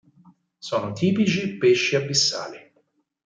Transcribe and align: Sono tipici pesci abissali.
Sono 0.57 0.93
tipici 0.93 1.57
pesci 1.59 1.95
abissali. 1.95 2.57